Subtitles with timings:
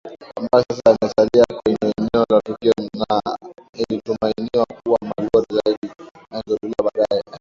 [0.35, 3.37] ambayo sasa yamesalia kwenye eneo la tukio na
[3.73, 5.93] ilitumainiwa kuwa malori zaidi
[6.31, 7.21] yangeondolewa baadaye